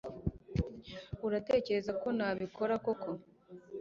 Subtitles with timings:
[1.27, 3.09] Uratekereza ko nabikora koko